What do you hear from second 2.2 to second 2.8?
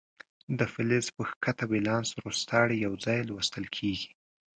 روستاړي